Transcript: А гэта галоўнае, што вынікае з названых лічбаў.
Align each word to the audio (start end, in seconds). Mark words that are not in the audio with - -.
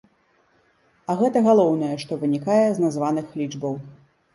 А 1.11 1.17
гэта 1.21 1.37
галоўнае, 1.49 1.93
што 2.07 2.21
вынікае 2.25 2.61
з 2.71 2.77
названых 2.89 3.41
лічбаў. 3.41 3.83